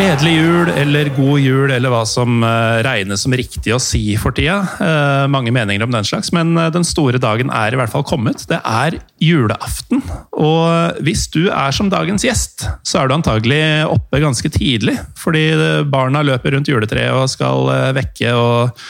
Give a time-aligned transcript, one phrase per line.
[0.00, 4.32] Gledelig jul eller god jul eller hva som eh, regnes som riktig å si for
[4.32, 4.62] tida.
[4.80, 8.06] Eh, mange meninger om den slags, men eh, den store dagen er i hvert fall
[8.08, 8.46] kommet.
[8.48, 10.00] Det er julaften.
[10.32, 13.60] Og hvis du er som dagens gjest, så er du antagelig
[13.92, 14.96] oppe ganske tidlig.
[15.20, 15.44] Fordi
[15.92, 17.68] barna løper rundt juletreet og skal
[18.00, 18.32] vekke.
[18.32, 18.80] og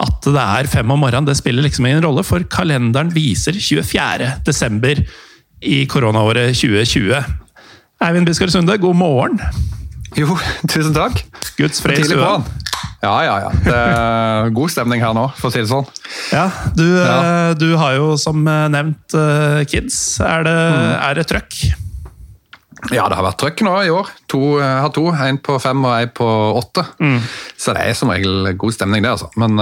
[0.00, 4.38] at det er fem om morgenen, det spiller liksom ingen rolle, for kalenderen viser 24.
[4.48, 5.04] desember
[5.60, 7.34] i koronaåret 2020.
[8.06, 9.76] Eivind Biskar Sunde, god morgen.
[10.16, 10.38] Jo,
[10.70, 11.20] tusen takk.
[11.58, 12.38] Guds fred i stua.
[13.02, 13.50] Ja, ja, ja.
[13.62, 15.86] Det er god stemning her nå, for å si det sånn.
[16.34, 17.18] Ja, Du, ja.
[17.18, 20.18] Eh, du har jo som eh, nevnt eh, kids.
[20.24, 20.88] Er det, mm.
[21.10, 21.60] er det trøkk?
[22.94, 24.10] Ja, det har vært trøkk nå i år.
[24.30, 25.06] To, jeg har to.
[25.10, 26.26] En på fem og en på
[26.58, 26.84] åtte.
[27.02, 27.18] Mm.
[27.58, 29.14] Så det er som regel god stemning, det.
[29.16, 29.30] altså.
[29.38, 29.58] Men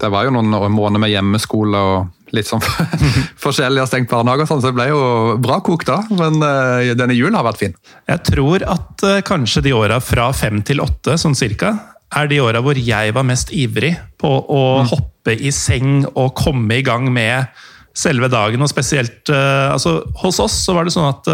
[0.00, 2.62] det var jo noen måneder med hjemmeskole og litt sånn
[3.44, 5.02] forskjellig har stengt barnehage og sånn, så det ble jo
[5.42, 6.00] bra kokt da.
[6.12, 7.76] Men uh, denne julen har vært fin.
[8.08, 11.74] Jeg tror at uh, kanskje de åra fra fem til åtte, sånn cirka,
[12.16, 14.92] er de åra hvor jeg var mest ivrig på å mm.
[14.94, 17.50] hoppe i seng og komme i gang med
[17.96, 18.62] selve dagen.
[18.64, 21.28] Og spesielt altså, Hos oss så var det sånn at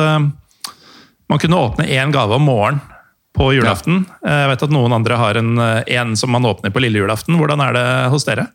[1.30, 2.82] man kunne åpne én gave om morgenen
[3.38, 4.02] på julaften.
[4.24, 4.40] Ja.
[4.40, 7.38] Jeg vet at noen andre har en, en som man åpner på lille julaften.
[7.38, 8.48] Hvordan er det hos dere?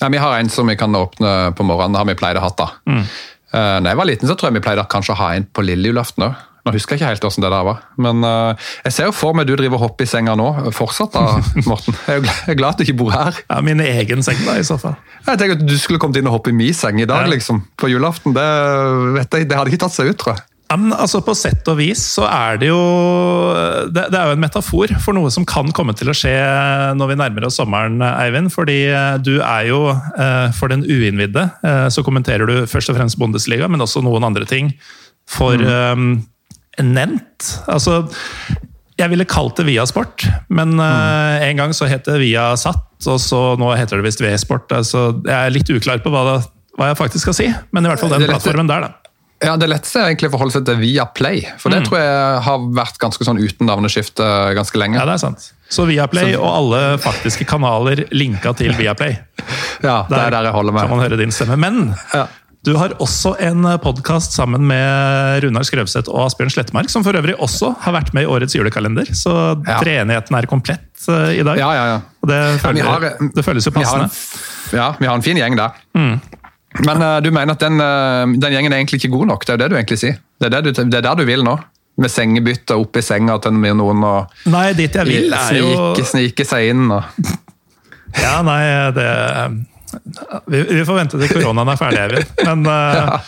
[0.00, 1.98] Ja, vi har en som vi kan åpne på morgenen.
[2.00, 2.52] Har vi pleid å ha.
[2.56, 2.70] da.
[2.88, 3.02] Mm.
[3.50, 5.64] Uh, når jeg var liten, så tror jeg vi pleide kanskje å ha en på
[5.66, 6.46] lille julaften òg.
[6.60, 7.78] Nå husker jeg ikke helt hvordan det der var.
[8.04, 10.48] Men uh, jeg ser jo for meg du driver og hopper i senga nå.
[10.76, 11.40] Fortsatt, da,
[11.70, 11.96] Morten.
[12.06, 13.40] Jeg er, glad, at du ikke bor her.
[13.48, 14.96] Ja, Min egen seng, da, i så fall.
[15.26, 17.32] Jeg tenker at Du skulle kommet inn og hoppe i min seng i dag, ja.
[17.32, 17.64] liksom.
[17.80, 18.36] På julaften.
[18.36, 18.46] Det,
[19.16, 20.46] vet jeg, det hadde ikke tatt seg ut, tror jeg.
[20.70, 22.80] Men altså På sett og vis så er det jo
[23.90, 26.34] det, det, er jo en metafor for noe som kan komme til å skje
[26.98, 28.52] når vi nærmer oss sommeren, Eivind.
[28.54, 32.98] Fordi eh, du er jo, eh, for den uinnvidde, eh, så kommenterer du først og
[32.98, 34.72] fremst Bundesliga, men også noen andre ting
[35.30, 36.00] for mm.
[36.00, 36.10] um,
[36.80, 37.50] Nent.
[37.70, 38.04] Altså
[39.00, 41.44] jeg ville kalt det Viasport, men mm.
[41.46, 44.72] en gang så het det Viasat, og så nå heter det visst V-sport.
[44.76, 46.34] Altså, jeg er litt uklar på hva, det,
[46.76, 48.99] hva, jeg faktisk skal si, men i hvert fall den plattformen der, da.
[49.40, 51.40] Ja, Det letteste er egentlig å forholde seg til Viaplay.
[51.60, 51.86] For det mm.
[51.88, 54.98] tror jeg har vært ganske sånn uten navneskifte ganske lenge.
[55.00, 55.46] Ja, det er sant.
[55.70, 56.42] Så Viaplay så...
[56.42, 59.16] og alle faktiske kanaler linka til Viaplay.
[59.80, 60.84] ja, det er der jeg holder med.
[60.84, 61.56] kan man høre din stemme.
[61.60, 62.26] Men ja.
[62.68, 67.38] du har også en podkast sammen med Runar Skrøvseth og Asbjørn Slettmark, som for øvrig
[67.40, 69.08] også har vært med i årets julekalender.
[69.16, 69.78] Så ja.
[69.80, 71.56] treenigheten er komplett uh, i dag.
[71.62, 72.00] Ja, ja, ja.
[72.20, 73.08] Og det, føler, har,
[73.40, 74.12] det føles jo passende.
[74.68, 75.80] Vi har, ja, vi har en fin gjeng der.
[75.96, 76.18] Mm.
[76.78, 79.44] Men uh, du mener at den, uh, den, gjengen er egentlig ikke god nok?
[79.44, 80.18] Det er jo det du egentlig sier?
[80.40, 81.56] Det er, det du, det er der du vil nå?
[82.00, 86.46] Med sengebytte i senga til noen og Nei, dit jeg vil er jo Snike, snike
[86.48, 87.02] seg inn og
[88.22, 88.62] Ja, nei,
[88.94, 89.10] det
[90.50, 92.32] Vi, vi får vente til koronaen er ferdig, Eivind.
[92.46, 93.18] Men, uh, ja.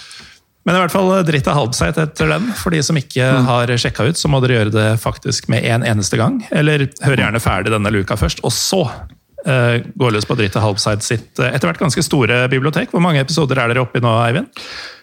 [0.66, 2.48] men i hvert fall dritt av halvseit etter den.
[2.58, 3.48] For de som ikke mm.
[3.50, 6.38] har sjekka ut, så må dere gjøre det faktisk med en eneste gang.
[6.54, 8.84] Eller hør gjerne ferdig denne luka først, og så
[9.42, 12.92] går løs på Dritt og Halbside sitt uh, etter hvert ganske store bibliotek.
[12.92, 14.62] Hvor mange episoder er dere oppe i nå, Eivind?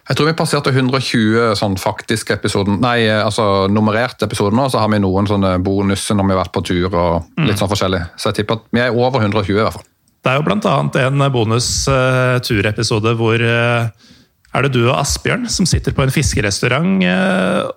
[0.09, 4.66] Jeg tror vi passerte 120 sånn faktiske episoder, nei, altså nummererte episoder nå.
[4.73, 7.59] Så har vi noen sånne bonuser når vi har vært på tur og litt mm.
[7.59, 8.01] sånn forskjellig.
[8.17, 9.85] Så jeg tipper at vi er over 120 i hvert fall.
[10.19, 15.67] Det er jo blant annet en bonus-turepisode uh, hvor er det du og Asbjørn som
[15.69, 17.05] sitter på en fiskerestaurant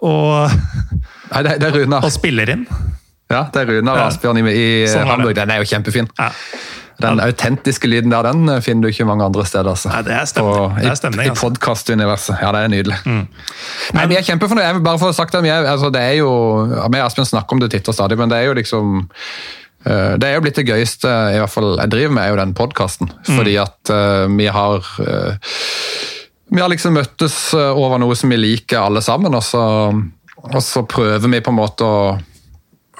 [0.01, 0.57] og,
[1.35, 2.65] Nei, det, det og spiller inn?
[3.33, 5.35] Ja, det er Runar Asbjørn i, i sånn Hamburg.
[5.39, 6.11] Den er jo kjempefin.
[6.19, 6.31] Ja.
[7.03, 9.73] Den autentiske lyden der den finner du ikke mange andre steder.
[9.73, 9.91] Altså.
[9.93, 10.77] Nei, det er stemning.
[10.79, 11.49] Det er stemning I, altså.
[11.49, 12.37] i podkastuniverset.
[12.43, 13.01] Ja, det er nydelig.
[13.07, 13.25] Mm.
[13.97, 14.85] Nei, Vi er kjempefornøyde.
[14.85, 16.31] Bare for å sagt det, er, altså, det er jo,
[16.69, 20.15] Vi og Asbjørn snakker om det titt og stadig, men det er jo liksom uh,
[20.21, 22.57] det er jo blitt det gøyeste i hvert fall jeg driver med, er jo den
[22.59, 23.13] podkasten.
[23.23, 23.35] Mm.
[23.35, 25.55] Fordi at uh, vi har uh,
[26.53, 29.63] Vi har liksom møttes over noe som vi liker alle sammen, og så,
[30.43, 32.03] og så prøver vi på en måte å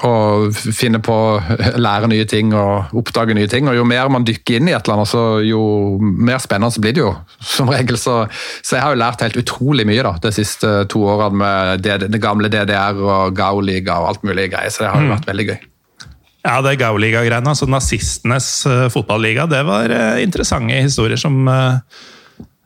[0.01, 1.17] og finne på,
[1.87, 3.69] lære nye ting og oppdage nye ting.
[3.69, 5.63] og Jo mer man dykker inn i et eller annet, så jo
[6.01, 7.13] mer spennende blir det jo.
[7.39, 7.99] som regel.
[8.01, 8.23] Så,
[8.63, 11.99] så jeg har jo lært helt utrolig mye da, de siste to årene med det,
[12.09, 14.73] det gamle DDR og Gauliga og alt mulig greier.
[14.73, 15.15] Så det har jo mm.
[15.17, 15.61] vært veldig gøy.
[16.43, 21.37] Ja, det Gauliga-greiene, altså nazistenes uh, fotballiga, det var uh, interessante historier som,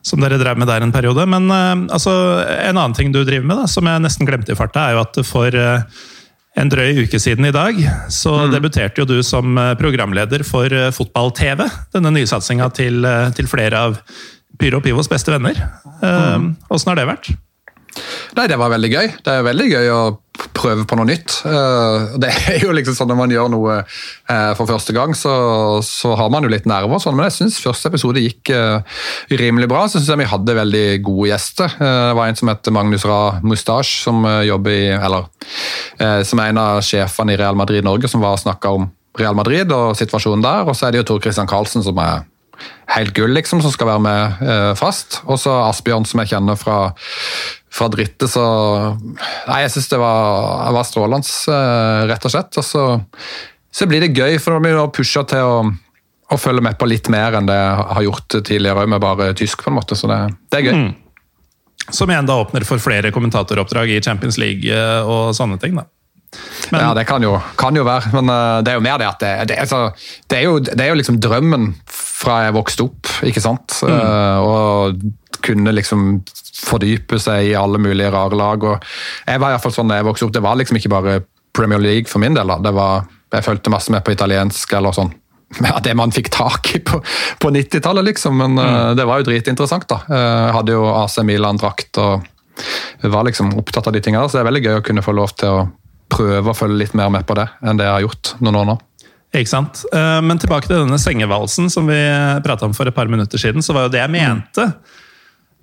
[0.01, 1.27] som dere drev med der en periode.
[1.29, 2.15] Men altså,
[2.57, 5.03] en annen ting du driver med, da, som jeg nesten glemte i farta, er jo
[5.05, 5.61] at for
[6.57, 7.77] en drøy uke siden i dag
[8.13, 8.53] så mm.
[8.55, 11.67] debuterte jo du som eh, programleder for eh, Fotball-TV.
[11.95, 13.99] Denne nysatsinga til, eh, til flere av
[14.57, 15.59] Pyro Pivos beste venner.
[16.01, 16.89] Åssen mm.
[16.89, 17.29] har det vært?
[18.37, 19.11] Nei, det var veldig gøy.
[19.25, 20.01] Det er veldig gøy å
[20.57, 21.39] prøve på noe nytt.
[21.47, 25.33] Eh, det er jo liksom sånn Når man gjør noe eh, for første gang, så,
[25.85, 28.99] så har man jo litt nerver, sånn, men jeg syns første episode gikk eh,
[29.41, 29.85] rimelig bra.
[29.87, 31.77] Så syns jeg vi hadde veldig gode gjester.
[31.77, 35.27] Det var en som heter Magnus Ra Mustache, som jobber i Eller
[36.27, 39.37] som er en av sjefene i Real Madrid Norge, som var og snakka om Real
[39.37, 40.67] Madrid og situasjonen der.
[40.67, 42.25] Og så er det jo Tor Christian Karlsen som er
[42.95, 45.21] helt gull, liksom, som skal være med eh, fast.
[45.27, 46.77] Og så Asbjørn, som jeg kjenner fra,
[47.73, 48.45] fra drittet, så
[49.47, 52.61] Nei, jeg syns det var, var strålende, eh, rett og slett.
[52.61, 52.85] Og så,
[53.71, 55.59] så, blir det gøy, for nå blir det pusha til å,
[56.31, 59.65] å, følge med på litt mer enn det jeg har gjort tidligere, med bare tysk,
[59.65, 59.99] på en måte.
[59.99, 60.21] Så det,
[60.51, 60.79] det er gøy.
[60.87, 60.95] Mm.
[61.87, 65.77] Som igjen da åpner for flere kommentatoroppdrag i Champions League eh, og sånne ting.
[65.79, 65.87] da.
[66.71, 68.27] Men, ja, det kan jo, kan jo, være, men
[68.63, 69.77] det er jo mer det at det, det, altså,
[70.27, 71.69] det, er, jo, det er jo liksom drømmen
[72.17, 73.77] fra jeg vokste opp, ikke sant.
[73.85, 73.93] Mm.
[73.93, 76.07] Uh, og kunne liksom
[76.57, 78.63] fordype seg i alle mulige rare lag.
[78.63, 78.87] og
[79.27, 81.19] jeg var i hvert fall sånn da jeg vokste opp, Det var liksom ikke bare
[81.53, 82.47] Premier League for min del.
[82.47, 82.57] da.
[82.57, 85.13] Det var, Jeg fulgte masse med på italiensk eller sånn.
[85.63, 86.99] Ja, det man fikk tak i på,
[87.39, 88.35] på 90-tallet, liksom.
[88.37, 90.01] Men uh, det var jo dritinteressant, da.
[90.09, 92.25] Jeg hadde jo AC Milan-drakt og
[93.05, 94.25] var liksom opptatt av de tingene.
[94.27, 95.67] Så det er veldig gøy å kunne få lov til å
[96.11, 98.69] prøve å følge litt mer med på det enn det jeg har gjort noen år
[98.71, 98.77] nå.
[99.35, 99.83] Ikke sant?
[99.91, 101.99] Eh, men tilbake til denne sengevalsen som vi
[102.45, 103.63] prata om for et par minutter siden.
[103.63, 104.71] så var jo Det jeg mente,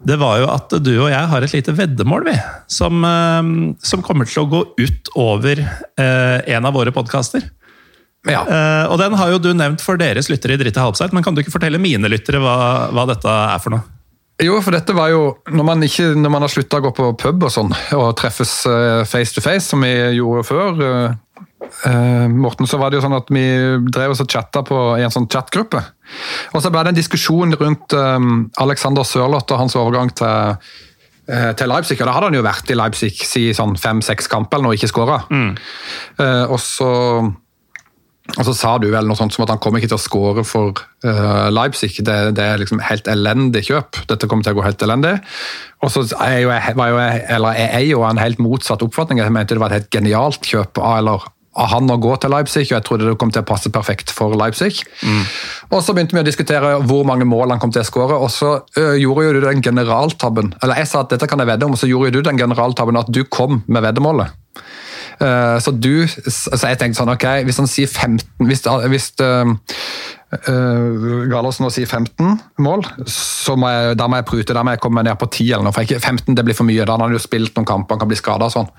[0.04, 2.36] det var jo at du og jeg har et lite veddemål, vi.
[2.68, 7.42] Som, eh, som kommer til å gå ut over eh, en av våre podkaster.
[8.24, 8.40] Ja.
[8.88, 11.36] Og den har jo du nevnt for deres lyttere i Dritt og halvseit, men kan
[11.36, 13.84] du ikke fortelle mine lyttere hva, hva dette er for noe?
[14.40, 17.10] Jo, for dette var jo Når man, ikke, når man har slutta å gå på
[17.20, 20.80] pub og sånn, og treffes eh, face to face, som vi gjorde før
[21.64, 23.44] uh, Morten, så var det jo sånn at vi
[23.92, 25.82] drev oss og chatta på, i en sånn chatgruppe.
[26.54, 30.58] Og så ble det en diskusjon rundt um, Alexander Sørloth og hans overgang til,
[31.30, 32.00] uh, til Leipzig.
[32.00, 34.92] og Da hadde han jo vært i Leipzig si sånn fem-seks kamper eller noe, ikke
[34.92, 35.22] skåra.
[35.30, 35.56] Mm.
[36.20, 36.92] Uh, og så
[38.38, 40.44] og så sa du vel noe sånt som at han kommer ikke til å skåre
[40.48, 40.78] for
[41.52, 41.98] Leipzig.
[42.00, 43.98] Det, det, er liksom helt elendig kjøp.
[44.08, 45.12] Dette kommer til å gå helt elendig.
[45.84, 48.80] Og så er jo jeg, var jo jeg, eller jeg er jo en helt motsatt
[48.86, 49.20] oppfatning.
[49.20, 52.66] Jeg mente det var et helt genialt kjøp av, eller, han å gå til Leipzig,
[52.68, 54.82] og jeg trodde det kom til å passe perfekt for Leipzig.
[55.02, 55.22] Mm.
[55.70, 58.30] Og Så begynte vi å diskutere hvor mange mål han kom til å skåre, og
[58.32, 60.54] så øh, gjorde jo du den generaltabben.
[60.62, 62.98] Eller jeg sa at dette kan jeg vedde om, og så gjorde du den generaltabben
[62.98, 64.34] at du kom med veddemålet.
[65.22, 69.46] Uh, så du, så jeg tenkte sånn, ok, hvis han sier 15 Hvis, hvis uh,
[70.50, 74.82] uh, Gallosen sier 15 mål, så må jeg, da må jeg prute, da må jeg
[74.82, 75.76] komme ned på 10 eller noe.
[75.76, 77.94] for ikke, 15 det blir for mye, da han har han jo spilt noen kamper,
[77.94, 78.70] han kan bli skada og sånn.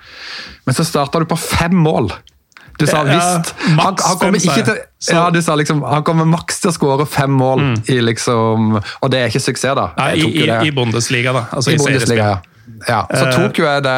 [0.67, 2.11] Men så starta du på fem mål.
[2.79, 4.81] Du sa ja, visst han, han, kommer ikke til
[5.11, 7.75] ja, du sa liksom, han kommer maks til å skåre fem mål mm.
[7.93, 9.91] i liksom Og det er ikke suksess, da.
[9.99, 11.45] Nei, i, i, i Bundesliga, da.
[11.55, 12.41] Altså I, i Bundesliga, ja.
[12.87, 13.35] Ja, Så eh.
[13.35, 13.95] tok jo jeg det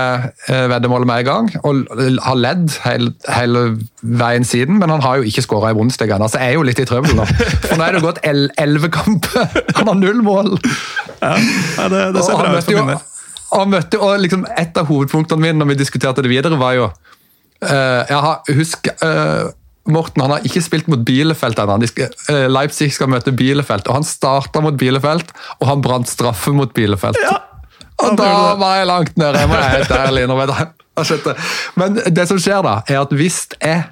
[0.51, 1.87] eh, veddemålet med en gang, og
[2.23, 3.63] har ledd hele, hele
[4.01, 4.79] veien siden.
[4.81, 6.23] Men han har jo ikke skåra i Bundesligaen.
[6.23, 7.25] Altså, jeg er jo litt i trøbbel nå.
[7.65, 9.47] For nå er det gått elleve kamper!
[9.79, 10.57] Han har null mål!
[11.21, 11.35] Ja,
[11.87, 13.05] det, det ser bra ut for min del.
[13.47, 16.89] Og, møtte, og liksom Et av hovedpunktene mine når vi diskuterte det videre, var jo
[17.61, 19.49] jeg har, Husk uh,
[19.89, 21.77] Morten han har ikke spilt mot Bielefeld ennå.
[22.51, 25.31] Leipzig skal møte Bielefeld, og han starta mot Bielefeld,
[25.61, 27.15] og han brant straffe mot Bielefeld.
[27.23, 27.37] Ja.
[28.03, 30.65] Og da var jeg langt nede, jeg må jeg helt ærlig innrømme.
[31.79, 33.83] Men det som skjer da, er at hvis jeg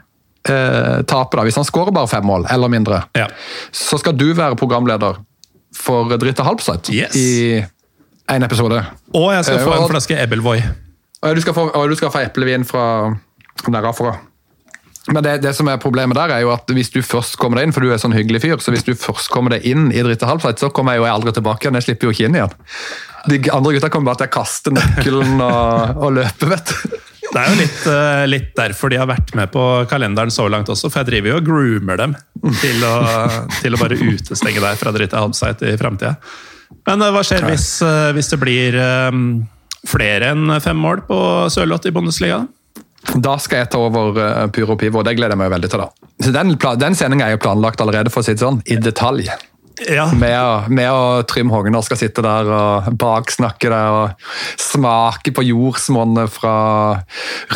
[0.50, 3.28] eh, taper, da, hvis han skårer bare fem mål eller mindre, ja.
[3.74, 5.22] så skal du være programleder
[5.76, 7.18] for Dritte Halbseth yes.
[7.18, 7.62] i
[8.32, 8.82] en episode.
[9.14, 10.62] Og jeg skal få en flaske Ebelvoy.
[11.26, 13.16] Og du skal få, og du skal få eplevin fra
[13.64, 14.18] derfra.
[15.14, 17.68] Men det, det, som er problemet der er jo at hvis du først kommer deg
[17.68, 20.02] inn, for du er sånn hyggelig fyr, så hvis du først kommer deg inn i
[20.06, 21.78] Dritte Halbseth, så kommer jeg jo aldri tilbake igjen.
[21.78, 22.56] Jeg slipper jo ikke inn igjen.
[23.30, 26.98] De andre gutta kommer bare til å kaste nøkkelen og, og løpe, vet du.
[27.26, 30.70] Det er jo litt, uh, litt, derfor de har vært med på kalenderen så langt
[30.72, 32.14] også, for jeg driver jo og groomer dem
[32.62, 32.96] til å,
[33.60, 36.16] til å bare utestenge deg fra Dritte Halbseit i framtida.
[36.88, 38.78] Men uh, hva skjer hvis, uh, hvis det blir
[39.12, 39.26] um,
[39.90, 41.20] flere enn fem mål på
[41.54, 42.46] Sørloth i Bundesliga?
[43.14, 45.84] Da skal jeg ta over uh, Pyro Pivo, og det gleder jeg meg veldig til.
[45.84, 46.12] da.
[46.24, 49.30] Så Den, den sendinga er jo planlagt allerede, for å si det sånn, i detalj.
[49.84, 50.06] Ja.
[50.16, 54.30] Med, med og Trym Hogner skal sitte der og baksnakke der og
[54.62, 56.56] smake på jordsmonnet fra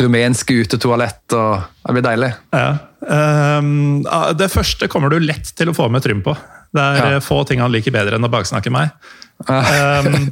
[0.00, 1.24] rumenske utetoalett.
[1.32, 2.32] og Det blir deilig.
[2.52, 2.70] Ja.
[3.00, 4.02] Um,
[4.36, 6.36] det første kommer du lett til å få med Trym på.
[6.76, 7.22] Det er ja.
[7.24, 8.92] få ting han liker bedre enn å baksnakke meg.
[9.48, 10.28] Um,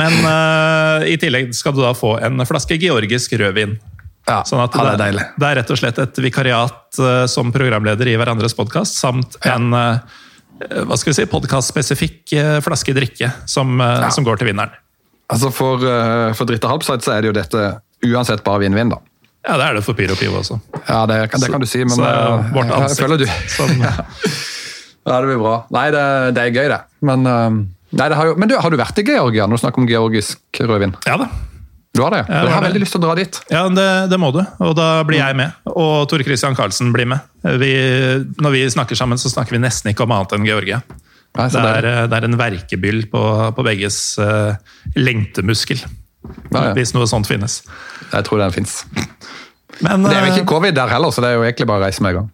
[0.00, 3.78] men uh, i tillegg skal du da få en flaske georgisk rødvin.
[4.28, 5.26] Ja, sånn at det, det, er deilig.
[5.40, 9.72] det er rett og slett et vikariat uh, som programleder i hverandres podkast, samt en
[9.72, 10.18] uh,
[10.58, 12.34] hva skal vi si, podkastspesifikk
[12.66, 14.10] flaske drikke som, ja.
[14.10, 14.74] som, går til vinneren.
[15.32, 17.68] Altså For, uh, for Dritte Halbside så er det jo dette
[18.08, 19.00] uansett bare vinn-vinn, da.
[19.46, 20.58] Ja, det er det for Pyro Pivo også.
[20.88, 23.74] Ja, det, det kan du si, men så, uh, vårt jeg ansikt føler du som
[25.08, 25.54] Ja, det blir bra.
[25.72, 26.04] Nei, det,
[26.36, 26.80] det er gøy, det.
[27.08, 27.60] Men, uh,
[27.96, 29.88] nei, det har, jo, men du, har du vært i Georgia når du snakker om
[29.88, 30.96] georgisk rødvin?
[31.08, 31.30] Ja da.
[31.98, 32.20] Du har det?
[32.30, 33.40] Ja, du har veldig lyst til å dra dit.
[33.50, 35.56] Ja, det, det må du, og da blir jeg med.
[35.72, 37.26] Og Tor Christian Karlsen blir med.
[37.58, 37.72] Vi,
[38.38, 40.78] når vi snakker sammen, så snakker vi nesten ikke om annet enn Georgia.
[41.38, 43.22] Nei, Det er, det er en verkebyll på,
[43.54, 44.54] på begges uh,
[44.94, 45.82] lengtemuskel.
[45.82, 46.72] Ja, ja.
[46.78, 47.60] Hvis noe sånt finnes.
[48.12, 48.80] Jeg tror den fins.
[49.82, 51.82] Men, Det er jo eh, ikke covid der heller, så det er jo egentlig bare
[51.82, 52.30] å reise med en gang.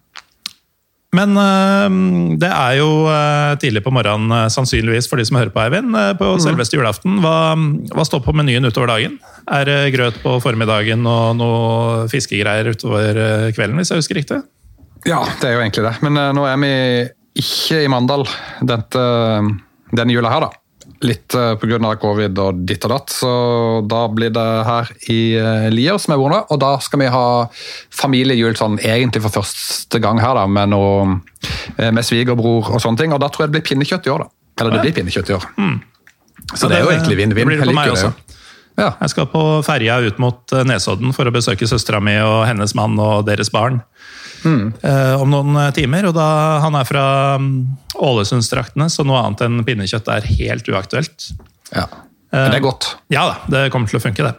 [1.14, 1.99] Men øh,
[2.42, 5.94] det er jo øh, tidlig på morgenen, øh, sannsynligvis for de som hører på, Eivind.
[6.18, 7.21] På selveste julaften.
[7.23, 7.54] Hva,
[7.94, 9.21] hva står på menyen utover dagen?
[9.47, 14.42] Er det grøt på formiddagen og noe fiskegreier utover kvelden, hvis jeg husker riktig?
[15.04, 15.94] Ja, det er jo egentlig det.
[16.04, 16.75] Men eh, nå er vi
[17.44, 18.25] ikke i Mandal
[18.64, 19.02] dette,
[19.92, 20.63] denne jula her, da.
[21.04, 21.78] Litt uh, pga.
[22.00, 23.30] covid og ditt og datt, så
[23.84, 26.38] da blir det her i uh, Lier som er borne.
[26.49, 27.25] Og da skal vi ha
[27.92, 31.18] familiejul sånn egentlig for første gang her, da, med, noe,
[31.76, 33.12] eh, med svigerbror og sånne ting.
[33.12, 34.32] Og da tror jeg det blir pinnekjøtt i år, da.
[34.62, 35.44] Eller det blir pinnekjøtt i år.
[36.54, 37.46] Så Ja, det er jo det- egentlig det vinn-vinn.
[37.49, 38.14] blir det for meg det også.
[38.76, 38.88] Ja.
[39.00, 42.99] Jeg skal på ferja ut mot Nesodden for å besøke søstera mi og hennes mann
[42.99, 43.82] og deres barn.
[44.44, 47.38] eh, om noen eh, timer, og da Han er fra
[47.94, 51.30] mm, Ålesundstraktene, så noe annet enn pinnekjøtt er helt uaktuelt.
[51.74, 51.86] ja.
[52.34, 52.86] Men det er godt.
[53.14, 54.32] Ja da, det kommer til å funke, det.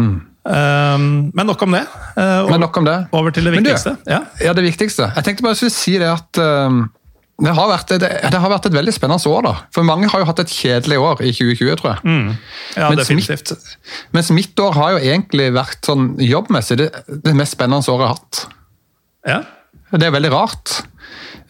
[0.00, 0.98] Eh,
[1.36, 1.82] men nok om det.
[2.16, 2.94] Eh, over, Men nok om det.
[3.12, 3.92] over til det viktigste.
[3.98, 4.12] du-.
[4.14, 4.20] Ja.
[4.40, 5.10] Ja, det viktigste.
[5.18, 8.70] Jeg tenkte bare jeg skulle si det at det, har vært, det, det har vært
[8.70, 9.42] et veldig spennende år.
[9.44, 9.52] da.
[9.76, 12.38] For mange har jo hatt et kjedelig år i 2020, tror jeg.
[12.78, 13.52] ja, Mens definitivt.
[13.52, 13.76] Mitt,
[14.16, 16.88] mens mitt år har jo egentlig vært sånn jobbmessig det,
[17.20, 18.46] det mest spennende året jeg har hatt.
[19.28, 19.40] Ja.
[19.92, 20.78] Det er veldig rart.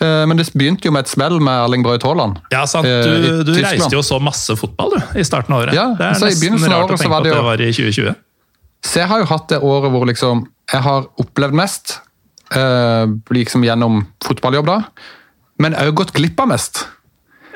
[0.01, 2.39] Eh, Men det begynte jo med et smell med Erling Braut Haaland.
[2.53, 2.87] Ja, sant.
[2.87, 5.75] Eh, Du, du reiste jo så masse fotball du, i starten av året.
[5.75, 8.15] Ja, det er nesten rart å tenke var på det at det var i 2020.
[8.87, 12.01] Så jeg har jo hatt det året hvor liksom jeg har opplevd mest,
[12.53, 14.81] eh, liksom gjennom fotballjobb da,
[15.59, 16.85] men òg gått glipp av mest.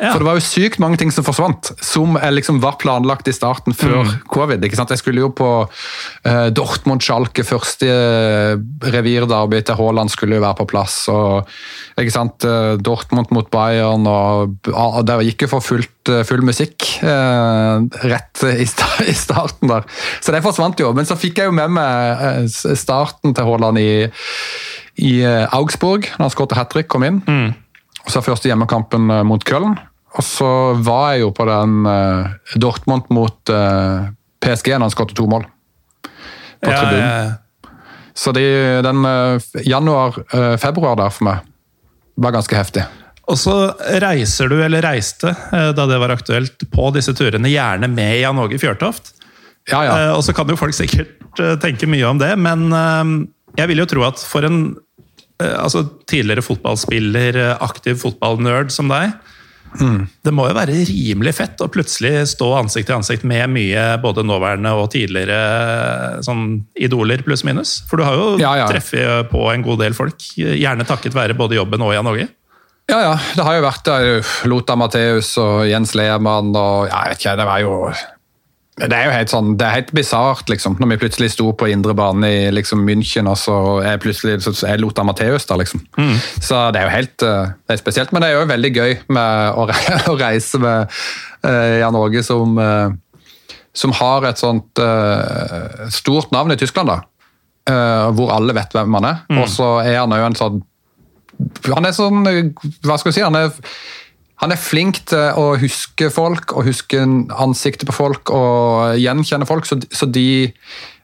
[0.01, 0.13] Ja.
[0.15, 3.75] For det var jo sykt mange ting som forsvant, som liksom var planlagt i starten
[3.77, 4.13] før Mm.
[4.33, 4.65] covid.
[4.65, 4.89] ikke sant?
[4.95, 8.57] Jeg skulle jo på uh, Dortmund-Schalke, første uh,
[8.89, 11.03] revirderby til Haaland skulle jo være på plass.
[11.13, 11.47] og
[12.01, 12.45] ikke sant?
[12.49, 17.85] eh, Dortmund mot Bayern, og, og det gikk jo for fullt, eh, full musikk uh,
[18.09, 19.85] rett i, sta- i starten der.
[20.25, 20.95] Så det forsvant jo.
[20.97, 24.09] Men så fikk jeg jo med meg eh, starten til Haaland i,
[25.05, 27.21] i eh, Augsburg, når han skåret hat trick, kom inn.
[28.01, 29.77] Og så første hjemmekampen eh, mot Köln.
[30.19, 30.49] Og så
[30.83, 34.09] var jeg jo på den uh, Dortmund mot uh,
[34.43, 35.45] PSG da han skåret to mål.
[36.61, 37.05] På Ja, tribunen.
[37.05, 37.71] ja,
[38.21, 38.43] Så de,
[38.85, 39.05] den
[39.65, 41.47] januar-februar der for meg
[42.21, 42.85] var ganske heftig.
[43.31, 43.55] Og så
[44.03, 48.41] reiser du, eller reiste, eh, da det var aktuelt, på disse turene, gjerne med Jan
[48.43, 49.13] Åge Fjørtoft.
[49.71, 49.95] Ja, ja.
[50.09, 53.13] Eh, Og så kan jo folk sikkert eh, tenke mye om det, men eh,
[53.63, 54.61] jeg vil jo tro at for en
[55.41, 59.15] eh, altså tidligere fotballspiller, eh, aktiv fotballnerd som deg,
[59.79, 64.25] det må jo være rimelig fett å plutselig stå ansikt til ansikt med mye både
[64.27, 67.77] nåværende og tidligere eh, sånn idoler, pluss minus.
[67.91, 68.67] For du har jo Ja, ja.
[68.71, 72.29] treffet på en god del folk, gjerne takket være både jobben og Jan Åge.
[72.91, 73.13] Ja, ja.
[73.39, 74.09] Det har jo vært der.
[74.51, 77.77] Lothar Matheus og Jens Lehmann og ja, jeg vet ikke, det var jo
[78.81, 80.79] det er jo helt sånn, det er helt bisart, liksom.
[80.81, 84.55] Når vi plutselig sto på indre bane i liksom, München, og så er plutselig så
[84.69, 85.83] er Lothar Matheus der, liksom.
[86.41, 88.15] Så det er jo helt uh, det er spesielt.
[88.15, 89.67] Men det er jo veldig gøy med å,
[90.13, 90.97] å reise med
[91.45, 97.03] uh, Jan Åge som, uh, som har et sånt uh, stort navn i Tyskland, da.
[97.71, 99.19] Hvor alle vet hvem han er.
[99.37, 100.63] Og så er han jo en sånn
[101.71, 102.25] han er sånn
[102.85, 103.23] Hva skal vi si?
[103.23, 103.53] Han er,
[104.41, 109.69] han er flink til å huske folk og huske ansiktet på folk og gjenkjenne folk,
[109.69, 110.53] så, så de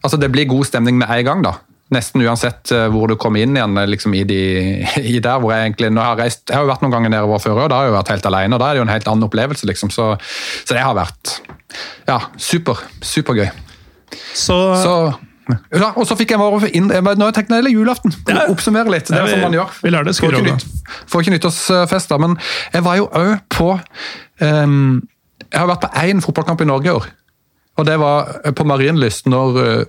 [0.04, 1.50] Altså, det blir god stemning med en gang, da.
[1.90, 4.38] Nesten uansett eh, hvor du kommer inn igjen liksom i, de,
[5.16, 7.10] i der hvor jeg egentlig nå har jeg reist, jeg har jo vært noen ganger
[7.10, 8.54] nedover før, og da har jeg jo vært helt alene.
[8.54, 9.90] og Da er det jo en helt annen opplevelse, liksom.
[9.94, 10.08] Så,
[10.62, 11.32] så det har vært
[12.06, 13.48] ja, super, supergøy.
[14.30, 14.94] Så, Så,
[15.46, 18.14] ja, og så fikk jeg bare inn jeg Nå jeg det julaften.
[18.26, 18.46] Ja.
[18.50, 19.10] Oppsummere litt.
[19.10, 19.74] Det er sånn man gjør.
[19.84, 20.56] vi lar det Får ikke, over.
[20.56, 22.18] nytt, får ikke nyttårsfest, da.
[22.22, 22.34] Men
[22.74, 23.68] jeg var jo òg på
[24.42, 25.02] um,
[25.46, 27.08] Jeg har vært på én fotballkamp i Norge i år.
[27.78, 29.84] Og det var på Marienlyst, når uh,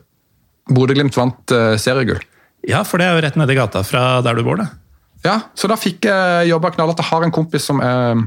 [0.69, 2.21] Bodø-Glimt vant uh, seriegull.
[2.67, 4.67] ja, for det er jo rett nedi gata fra der du bor, det.
[5.25, 7.01] Ja, så da fikk jeg jobba knallhardt.
[7.01, 8.19] Jeg har en kompis som er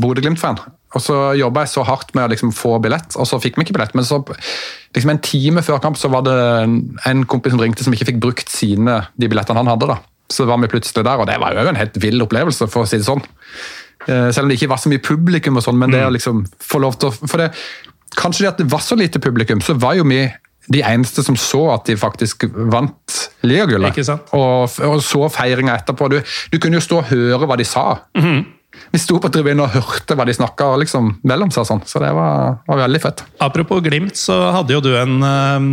[0.00, 0.56] Bodø-Glimt-fan.
[0.94, 3.62] Og så jobba jeg så hardt med å liksom få billett, og så fikk vi
[3.66, 3.92] ikke billett.
[3.94, 4.18] Men så
[4.96, 6.34] liksom en time før kamp så var det
[7.06, 9.86] en kompis som ringte som ikke fikk brukt sine de billettene han hadde.
[9.92, 10.00] da.
[10.30, 12.90] Så var vi plutselig der, og det var jo en helt vill opplevelse, for å
[12.90, 13.22] si det sånn.
[14.08, 16.44] Eh, Selv om det ikke var så mye publikum, og sånn, men det å liksom
[16.62, 17.50] få lov til å For det,
[18.18, 20.24] kanskje det at det var så lite publikum, så var jo vi
[20.70, 23.90] de eneste som så at de faktisk vant ligagullet.
[24.36, 26.08] Og, og så feiringa etterpå.
[26.12, 26.20] Du,
[26.52, 28.00] du kunne jo stå og høre hva de sa.
[28.18, 28.44] Mhm.
[28.90, 31.82] Vi sto på tribunen og hørte hva de snakka liksom, mellom seg, sånn.
[31.86, 33.24] så det var, var veldig fett.
[33.42, 35.66] Apropos Glimt, så hadde jo du en eh,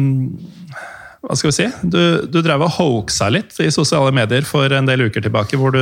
[1.25, 1.68] Hva skal vi si?
[1.82, 5.75] Du, du drev og hoaxa litt i sosiale medier for en del uker tilbake, hvor
[5.75, 5.82] du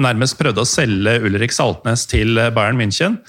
[0.00, 3.20] nærmest prøvde å selge Ulrik Saltnes til Bayern München.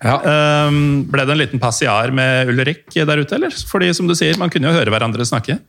[0.00, 0.16] Ja.
[0.16, 0.78] Eh,
[1.12, 3.52] ble det en liten passiar med Ulrik der ute, eller?
[3.72, 5.60] Fordi som du sier, man kunne jo høre hverandre snakke.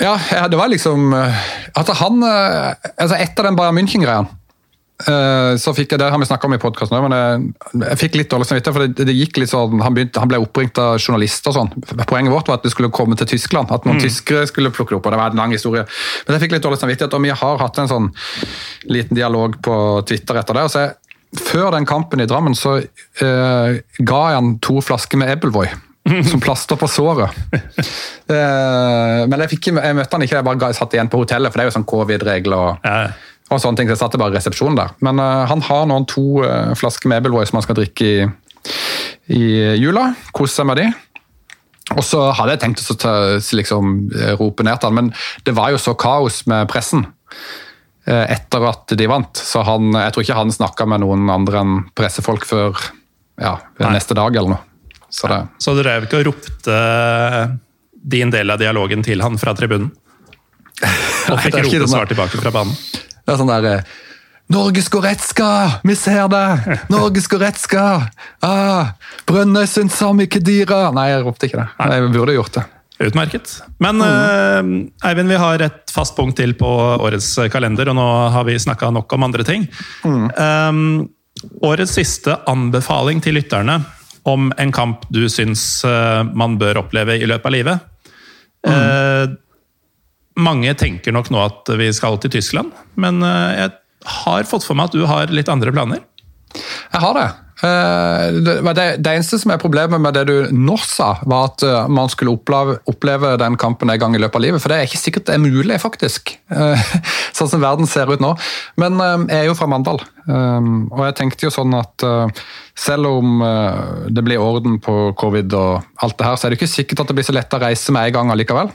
[0.00, 0.16] Ja,
[0.48, 1.40] det var liksom eh,
[1.76, 4.22] Altså, han eh, altså Etter den Bayern München-greia
[5.60, 8.18] så fikk jeg, Det har vi snakka om i podkasten òg, men jeg, jeg fikk
[8.20, 8.76] litt dårlig samvittighet.
[8.76, 11.70] For det, det gikk litt sånn, han, begynte, han ble oppringt av journalister og sånn.
[12.10, 13.72] Poenget vårt var at det skulle komme til Tyskland.
[13.72, 15.08] At noen tyskere skulle plukke det opp.
[15.08, 15.84] og Det var en lang historie.
[16.26, 18.10] Men jeg fikk litt dårlig samvittighet, og vi har hatt en sånn
[18.90, 19.76] liten dialog på
[20.08, 20.66] Twitter etter det.
[20.68, 20.96] og så jeg,
[21.38, 25.68] Før den kampen i Drammen så eh, ga jeg han to flasker med Ebelvoy
[26.30, 27.30] Som plaster på såret.
[28.30, 31.60] Eh, men jeg, fikk, jeg møtte han ikke, jeg bare satt igjen på hotellet, for
[31.60, 32.56] det er jo sånn covid-regler.
[32.56, 33.10] og Ja.
[33.50, 34.92] Og sånne ting, så jeg satte bare resepsjonen der.
[35.04, 38.26] Men uh, han har nå to uh, flasker med Ebbelvoy som han skal drikke i,
[39.34, 39.46] i
[39.80, 40.12] jula.
[40.36, 40.90] Kose seg med de.
[41.96, 43.12] Og så hadde jeg tenkt å ta,
[43.58, 45.08] liksom, eh, rope ned til han, men
[45.42, 49.34] det var jo så kaos med pressen uh, etter at de vant.
[49.34, 52.78] Så han, jeg tror ikke han snakka med noen andre enn pressefolk før
[53.40, 54.62] ja, neste dag eller noe.
[55.10, 56.78] Så det, Så du drev ikke og ropte
[57.90, 59.90] din del av dialogen til han fra tribunen?
[61.30, 62.76] Og fikk det er ikke rope det, svar tilbake fra banen?
[63.30, 63.84] Det er sånn der Norges
[64.50, 65.48] Norge Skoretska!
[65.86, 66.78] Vi ser det!
[66.90, 67.82] Norge Skoretska!
[68.42, 68.96] Ah,
[69.30, 70.88] Brønnøysund Sami Kedira!
[70.96, 71.66] Nei, jeg ropte ikke det.
[71.78, 72.64] Jeg burde gjort det.
[73.06, 73.52] Utmerket.
[73.78, 74.72] Men eh,
[75.06, 78.90] Eivind, vi har et fast punkt til på årets kalender, og nå har vi snakka
[78.96, 79.68] nok om andre ting.
[80.02, 80.82] Eh,
[81.70, 83.78] årets siste anbefaling til lytterne
[84.28, 87.86] om en kamp du syns eh, man bør oppleve i løpet av livet.
[88.66, 89.30] Eh,
[90.42, 93.76] mange tenker nok nå at vi skal til Tyskland, men eh, jeg
[94.24, 96.02] har fått for meg at du har litt andre planer.
[96.90, 97.28] Jeg har det.
[97.60, 102.08] Eh, Det, eneste som er problemet med det du nå sa, var at eh, man
[102.08, 104.62] skulle oppleve, den kampen en gang i løpet av livet.
[104.62, 106.34] For det er ikke sikkert det er mulig, faktisk.
[107.36, 108.32] Sånn som verden ser ut nå.
[108.80, 108.98] Men
[109.28, 110.00] jeg er jo fra Mandal,
[110.30, 112.04] og jeg tenkte jo sånn at
[112.78, 113.40] selv om
[114.12, 117.10] det blir orden på covid og alt det her, så er det ikke sikkert at
[117.10, 118.70] det blir så lett å reise med en gang allikevel.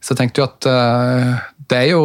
[0.00, 2.04] Så tenkte jeg at eh, det er jo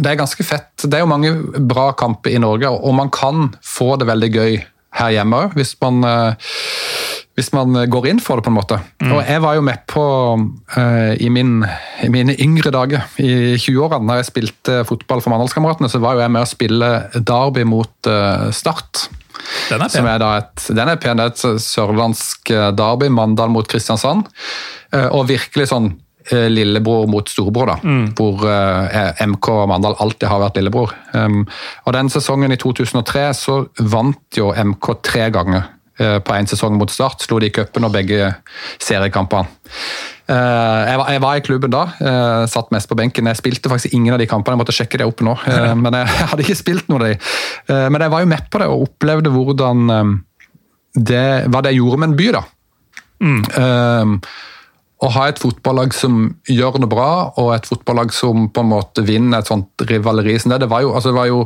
[0.00, 0.72] det er ganske fett.
[0.82, 1.34] Det er jo mange
[1.70, 4.56] bra kamper i Norge, og man kan få det veldig gøy
[4.94, 6.50] her hjemme òg, hvis, man, eh,
[7.38, 8.78] hvis man går inn for det, på en måte.
[9.04, 10.04] Og jeg var jo med på
[10.78, 11.60] eh, i, min,
[12.06, 16.24] i mine yngre dager, i 20-årene, da jeg spilte fotball for Mandalskameratene, så var jo
[16.24, 18.10] jeg med å spille derby mot
[18.54, 19.08] Start.
[19.68, 23.50] Den er Som er da et, den er pen, det er et sørlandsk derby, Mandal
[23.52, 24.30] mot Kristiansand.
[25.10, 25.90] Og virkelig sånn
[26.32, 27.94] lillebror mot storebror, da.
[28.16, 30.94] Hvor uh, MK og Mandal alltid har vært lillebror.
[31.12, 31.42] Um,
[31.84, 33.58] og den sesongen i 2003 så
[33.92, 35.66] vant jo MK tre ganger
[36.00, 37.26] uh, på én sesong mot Start.
[37.26, 38.32] Slo de i cupen og begge
[38.80, 39.50] seriekampene.
[40.24, 40.32] Uh,
[40.88, 43.26] jeg, var, jeg var i klubben da, eh, satt mest på benken.
[43.28, 45.34] Jeg spilte faktisk ingen av de kampene, jeg måtte sjekke det opp nå.
[45.52, 47.18] eh, men jeg, hadde ikke spilt noen av de.
[47.68, 50.14] Eh, men jeg var jo med på det og opplevde hvordan eh,
[51.12, 52.30] det, hva det gjorde med en by.
[52.38, 52.42] da.
[53.60, 54.16] Eh,
[55.02, 59.04] å ha et fotballag som gjør det bra, og et fotballag som på en måte
[59.06, 61.44] vinner et sånt rivaleri som det, det var jo, altså det var jo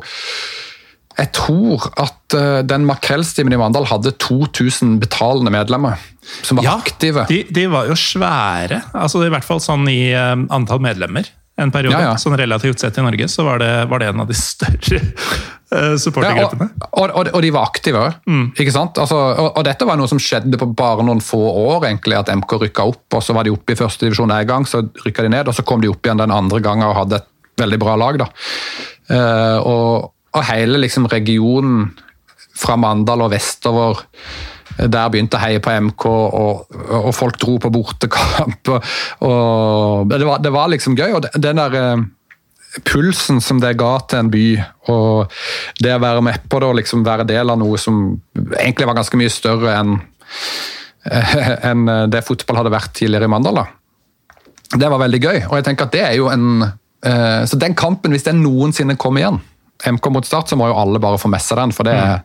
[1.19, 5.99] jeg tror at eh, den makrellstimen i Mandal hadde 2000 betalende medlemmer
[6.47, 7.25] som var aktive.
[7.31, 11.27] De, de var jo svære, altså i hvert fall sånn i eh, antall medlemmer.
[11.59, 12.17] En periode, Ja, ja.
[12.21, 15.01] sånn relativt sett i Norge, så var det, var det en av de større
[15.99, 16.69] supportergruppene.
[16.71, 18.21] Ja, og, og, og, de var aktive òg.
[18.73, 19.01] Sant?
[19.03, 22.31] Altså, og, og dette var noe som skjedde på bare noen få år, egentlig, at
[22.33, 23.19] MK rykka opp.
[23.19, 25.57] og Så var de oppe i første divisjon en gang, så rykka de ned, og
[25.57, 27.29] så kom de opp igjen den andre gangen og hadde et
[27.61, 28.23] veldig bra lag.
[28.23, 28.31] da.
[29.09, 29.59] Uh,
[30.39, 31.91] og hele liksom, regionen
[32.59, 34.05] fra Mandal og vestover
[34.79, 38.71] der begynte å heie på MK, og, og folk dro på bortekamp.
[38.75, 38.93] Og,
[39.27, 41.19] og det, var, det var liksom gøy.
[41.19, 42.07] og den der eh,
[42.87, 44.47] pulsen som det ga til en by,
[44.93, 45.35] og
[45.83, 48.03] det å være med på det og liksom være del av noe som
[48.59, 49.99] egentlig var ganske mye større enn
[51.69, 53.63] enn det fotball hadde vært tidligere i Mandal.
[53.63, 53.67] da.
[54.77, 57.77] Det var veldig gøy, og jeg tenker at det er jo en eh, Så den
[57.79, 59.39] kampen, hvis den noensinne kommer igjen,
[59.87, 62.23] MK mot Start, så må jo alle bare få med seg den, for det, er-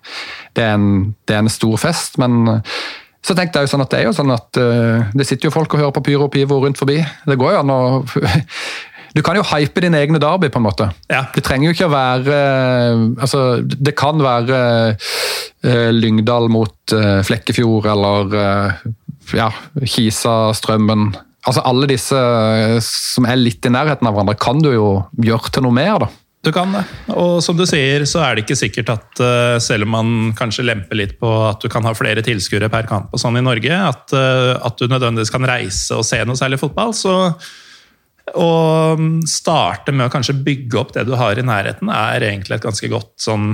[0.57, 2.17] det, er, en, det er en stor fest.
[2.21, 2.79] Men eh,
[3.23, 5.53] så tenkte jeg jo sånn at det er jo sånn at uh, det sitter jo
[5.55, 6.97] folk og hører på Pyro og Pivo rundt forbi.
[7.23, 7.77] Det går jo an å
[9.13, 10.87] Du kan jo hype dine egne derby, på en måte.
[11.07, 11.19] Ja.
[11.35, 14.57] Det trenger jo ikke å være eh, Altså, det kan være
[14.97, 18.33] uh, Lyngdal mot uh, Flekkefjord, eller
[19.37, 19.51] ja,
[19.85, 21.11] Kisa, Strømmen
[21.45, 22.17] Altså Alle disse
[22.83, 24.89] som er litt i nærheten av hverandre, kan du jo
[25.23, 26.05] gjøre til noe mer.
[26.05, 26.07] da.
[26.43, 26.83] Du kan det.
[27.15, 30.65] Og som du sier, så er det ikke sikkert at uh, selv om man kanskje
[30.67, 33.71] lemper litt på at du kan ha flere tilskuere per kamp og sånn i Norge,
[33.71, 37.15] at, uh, at, du nødvendigvis kan reise og se noe særlig fotball, så
[38.39, 38.49] å
[39.27, 42.89] starte med å kanskje bygge opp det du har i nærheten, er egentlig et ganske
[42.91, 43.53] godt sånn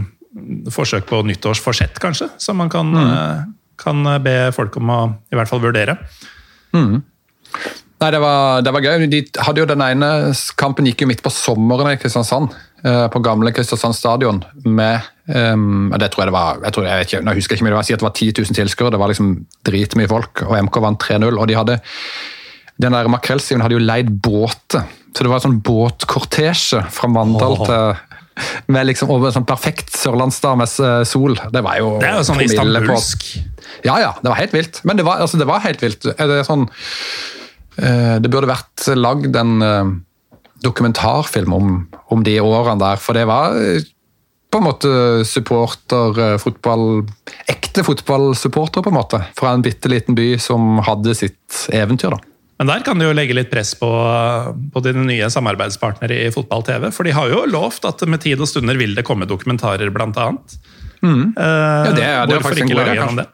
[0.74, 3.14] forsøk på nyttårsforsett, kanskje, som man kan, mm.
[3.14, 3.46] uh,
[3.82, 5.00] kan, be folk om å
[5.30, 6.00] i hvert fall vurdere.
[6.74, 7.04] Mm.
[8.00, 9.06] Nei, det var, det var, gøy.
[9.12, 10.10] De hadde jo Den ene
[10.58, 12.54] kampen gikk jo midt på sommeren i Kristiansand.
[12.84, 17.08] Eh, på gamle Kristiansand stadion med um, det tror jeg det var, jeg, tror, jeg,
[17.08, 18.94] ikke, jeg husker ikke mye, det var, si at det var 10 000 tilskuere.
[18.96, 19.34] Det var liksom
[19.68, 21.28] dritmye folk, og MK vant 3-0.
[21.34, 21.80] og de hadde
[22.80, 27.58] den der Makrellstiven hadde jo leid båter, så det var en sånn båtkortesje fra Mandal
[27.58, 27.66] oh.
[27.68, 28.06] til
[28.72, 31.34] med liksom over en sånn perfekt sørlandsdag med eh, sol.
[31.52, 33.26] Det var jo Det er jo sånn istanbulsk.
[33.84, 34.14] Ja, ja.
[34.16, 34.80] Det var helt vilt.
[34.88, 36.08] Men det var, altså, det var helt vilt.
[36.08, 36.64] Det, er sånn,
[37.76, 39.58] det burde vært lagd en
[40.66, 41.72] dokumentarfilm om,
[42.12, 43.86] om, de årene der, for det var eh,
[44.50, 44.92] på en måte
[45.30, 47.06] supporter, eh, fotball
[47.50, 49.22] Ekte fotballsupportere, på en måte.
[49.38, 52.20] Fra en bitte liten by som hadde sitt eventyr, da.
[52.60, 53.88] Men der kan du jo legge litt press på,
[54.74, 56.90] på dine nye samarbeidspartnere i fotball-TV.
[56.92, 60.20] For de har jo lovt at med tid og stunder vil det komme dokumentarer, blant
[60.20, 60.58] annet.
[61.00, 61.38] Mm.
[61.38, 63.30] Ja, det, er, det er Hvorfor ikke lage gjennom det?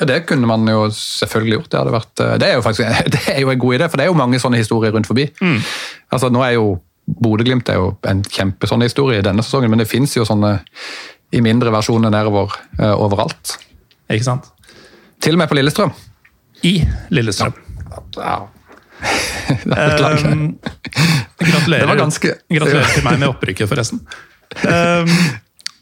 [0.00, 1.70] Ja, Det kunne man jo selvfølgelig gjort.
[1.70, 4.06] Det, vært, eh, det, er jo faktisk det er jo en god idé, for det
[4.06, 5.28] er jo mange sånne historier rundt forbi.
[5.40, 5.60] Mm.
[6.12, 9.82] Altså, nå er jo Bodø-Glimt er jo en kjempe sånn historie i denne sesongen, men
[9.82, 10.54] det fins jo sånne
[11.32, 13.56] i mindre versjoner nedover uh, overalt.
[14.12, 14.50] Ikke sant?
[15.22, 15.92] Til og med på Lillestrøm.
[16.68, 16.74] I
[17.14, 17.56] Lillestrøm.
[18.18, 18.42] Ja.
[19.64, 20.28] Beklager.
[20.32, 20.58] Um,
[21.42, 22.36] gratulerer, ganske...
[22.46, 23.98] gratulerer til meg med opprykket, forresten.
[24.62, 25.08] Um,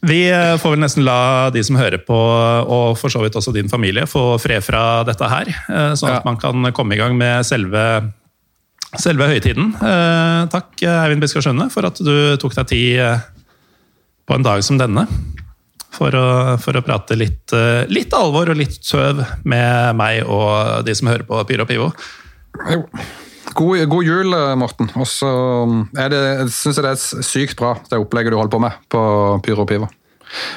[0.09, 3.53] vi eh, får vel nesten la de som hører på, og for så vidt også
[3.53, 5.51] din familie, få fred fra dette her.
[5.51, 6.25] Eh, sånn at ja.
[6.25, 7.83] man kan komme i gang med selve,
[8.99, 9.75] selve høytiden.
[9.77, 13.29] Eh, takk, Eivind Biskar Skjønne, for at du tok deg tid
[14.27, 15.07] på en dag som denne.
[15.91, 16.27] For å,
[16.63, 17.53] for å prate litt,
[17.91, 21.91] litt, alvor og litt tøv med meg og de som hører på Pyro Pivo.
[22.71, 22.85] Jo.
[23.59, 24.93] God, god, jul, Morten.
[24.95, 25.31] Og så
[25.99, 29.03] syns jeg det er sykt bra, det opplegget du holder på med på
[29.45, 29.91] Pyro Pivo.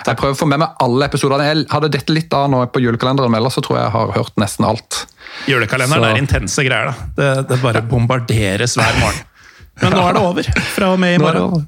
[0.05, 1.49] Jeg prøver å få med meg alle episodene.
[1.49, 4.15] Jeg hadde dette litt av nå på julekalenderen, men ellers så tror jeg jeg har
[4.17, 5.03] hørt nesten alt.
[5.49, 6.12] Julekalenderen så.
[6.12, 7.09] er intense greier, da.
[7.17, 9.23] Det, det, bare bombarderes hver morgen.
[9.81, 11.67] Men nå er det over, fra og med i morgen.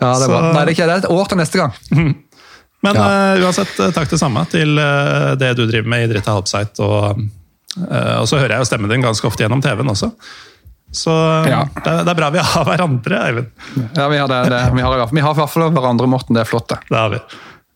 [0.00, 0.40] Ja, det er bra.
[0.50, 0.94] Nei, det er ikke det.
[0.96, 1.76] er et år til neste gang.
[2.84, 3.04] Men ja.
[3.34, 6.84] uh, uansett, eh, takk det samme til uh, det du driver med i Dritta Helpsite.
[6.84, 7.22] og
[7.80, 10.10] uh, og så hører jeg jo stemmen din ganske ofte gjennom TV-en også.
[10.94, 11.14] Så
[11.48, 11.64] ja.
[11.74, 13.50] det, er, det, er bra vi har hverandre, Eivind.
[13.96, 14.40] Ja, vi har det.
[14.52, 14.62] det.
[14.76, 16.38] Vi, har, vi har i hvert fall hverandre, Morten.
[16.38, 16.78] Det er flott, det.
[16.88, 17.20] Det har vi.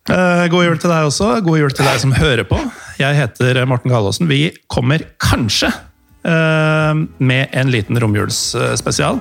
[0.09, 1.33] Eh, god jul til deg også.
[1.45, 2.61] God jul til deg som hører på.
[3.01, 4.31] Jeg heter Morten Gallaasen.
[4.31, 9.21] Vi kommer kanskje eh, med en liten romjulsspesial.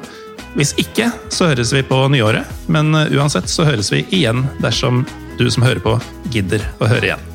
[0.57, 2.47] Hvis ikke, så høres vi på nyåret.
[2.71, 5.03] Men uh, uansett så høres vi igjen dersom
[5.37, 5.97] du som hører på,
[6.33, 7.27] gidder å høre igjen.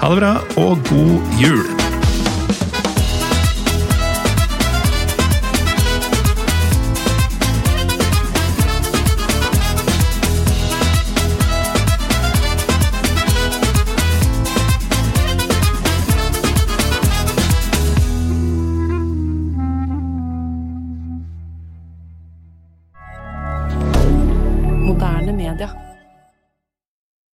[0.00, 1.89] Ha det bra, og god jul!